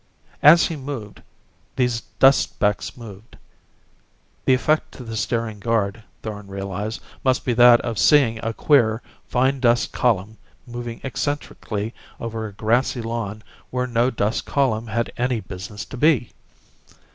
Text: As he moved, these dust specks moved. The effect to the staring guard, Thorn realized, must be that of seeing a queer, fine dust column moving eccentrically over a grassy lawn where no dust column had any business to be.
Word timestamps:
As 0.41 0.65
he 0.65 0.75
moved, 0.75 1.21
these 1.75 2.01
dust 2.17 2.41
specks 2.55 2.97
moved. 2.97 3.37
The 4.45 4.55
effect 4.55 4.91
to 4.93 5.03
the 5.03 5.15
staring 5.15 5.59
guard, 5.59 6.01
Thorn 6.23 6.47
realized, 6.47 7.01
must 7.23 7.45
be 7.45 7.53
that 7.53 7.79
of 7.81 7.99
seeing 7.99 8.39
a 8.39 8.51
queer, 8.51 9.03
fine 9.27 9.59
dust 9.59 9.91
column 9.91 10.37
moving 10.65 11.01
eccentrically 11.03 11.93
over 12.19 12.47
a 12.47 12.51
grassy 12.53 13.03
lawn 13.03 13.43
where 13.69 13.85
no 13.85 14.09
dust 14.09 14.43
column 14.43 14.87
had 14.87 15.13
any 15.17 15.39
business 15.39 15.85
to 15.85 15.97
be. 15.97 16.31